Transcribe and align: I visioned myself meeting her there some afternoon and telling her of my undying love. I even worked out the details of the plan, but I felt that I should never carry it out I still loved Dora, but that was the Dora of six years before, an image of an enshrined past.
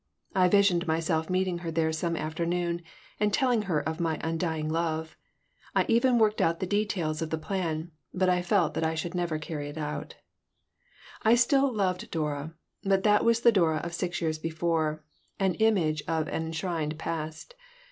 I 0.33 0.47
visioned 0.49 0.87
myself 0.87 1.29
meeting 1.29 1.59
her 1.59 1.69
there 1.69 1.91
some 1.91 2.15
afternoon 2.15 2.81
and 3.19 3.31
telling 3.31 3.61
her 3.69 3.87
of 3.87 3.99
my 3.99 4.19
undying 4.23 4.67
love. 4.67 5.15
I 5.75 5.85
even 5.87 6.17
worked 6.17 6.41
out 6.41 6.59
the 6.59 6.65
details 6.65 7.21
of 7.21 7.29
the 7.29 7.37
plan, 7.37 7.91
but 8.11 8.27
I 8.27 8.41
felt 8.41 8.73
that 8.73 8.83
I 8.83 8.95
should 8.95 9.13
never 9.13 9.37
carry 9.37 9.69
it 9.69 9.77
out 9.77 10.15
I 11.21 11.35
still 11.35 11.71
loved 11.71 12.09
Dora, 12.09 12.55
but 12.83 13.03
that 13.03 13.23
was 13.23 13.41
the 13.41 13.51
Dora 13.51 13.77
of 13.77 13.93
six 13.93 14.19
years 14.21 14.39
before, 14.39 15.03
an 15.39 15.53
image 15.61 16.01
of 16.07 16.27
an 16.29 16.47
enshrined 16.47 16.97
past. 16.97 17.53